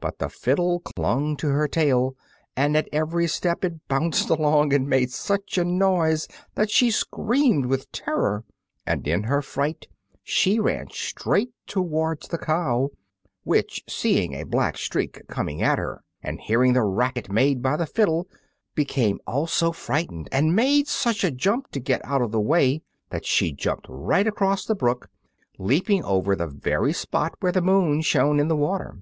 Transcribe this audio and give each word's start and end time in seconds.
But 0.00 0.14
still 0.16 0.16
the 0.18 0.30
fiddle 0.34 0.80
clung 0.80 1.36
to 1.36 1.50
her 1.50 1.68
tail, 1.68 2.16
and 2.56 2.76
at 2.76 2.88
every 2.92 3.28
step 3.28 3.64
it 3.64 3.86
bounded 3.86 4.28
along 4.30 4.72
and 4.72 4.88
made 4.88 5.12
such 5.12 5.56
a 5.58 5.64
noise 5.64 6.26
that 6.56 6.70
she 6.72 6.90
screamed 6.90 7.66
with 7.66 7.92
terror. 7.92 8.42
And 8.84 9.06
in 9.06 9.22
her 9.22 9.40
fright 9.42 9.86
she 10.24 10.58
ran 10.58 10.90
straight 10.90 11.52
towards 11.68 12.26
the 12.26 12.36
cow, 12.36 12.88
which, 13.44 13.84
seeing 13.86 14.34
a 14.34 14.42
black 14.42 14.76
streak 14.76 15.22
coming 15.28 15.62
at 15.62 15.78
her, 15.78 16.02
and 16.20 16.40
hearing 16.40 16.72
the 16.72 16.82
racket 16.82 17.30
made 17.30 17.62
by 17.62 17.76
the 17.76 17.86
fiddle, 17.86 18.26
became 18.74 19.20
also 19.24 19.70
frightened 19.70 20.28
and 20.32 20.56
made 20.56 20.88
such 20.88 21.22
a 21.22 21.30
jump 21.30 21.70
to 21.70 21.78
get 21.78 22.04
out 22.04 22.22
of 22.22 22.32
the 22.32 22.40
way 22.40 22.82
that 23.10 23.24
she 23.24 23.52
jumped 23.52 23.86
right 23.88 24.26
across 24.26 24.64
the 24.66 24.74
brook, 24.74 25.08
leaping 25.60 26.02
over 26.02 26.34
the 26.34 26.48
very 26.48 26.92
spot 26.92 27.34
where 27.38 27.52
the 27.52 27.62
moon 27.62 28.00
shone 28.00 28.40
in 28.40 28.48
the 28.48 28.56
water! 28.56 28.98